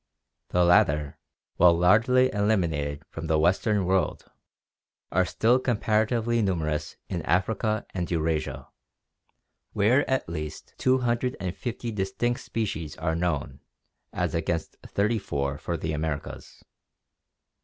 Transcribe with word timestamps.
The 0.49 0.65
latter, 0.65 1.19
while 1.57 1.77
largely 1.77 2.33
eliminated 2.33 3.03
from 3.11 3.27
the 3.27 3.37
western 3.37 3.85
world, 3.85 4.31
are 5.11 5.27
still 5.27 5.59
comparatively 5.59 6.41
numerous 6.41 6.95
in 7.07 7.21
Africa 7.21 7.85
and 7.93 8.09
Eurasia, 8.09 8.67
where 9.73 10.09
at 10.09 10.27
least 10.27 10.73
250 10.79 11.91
distinct 11.91 12.39
species 12.39 12.97
are 12.97 13.15
known 13.15 13.59
as 14.11 14.33
against 14.33 14.75
34 14.87 15.59
for 15.59 15.77
the 15.77 15.93
Americas. 15.93 16.63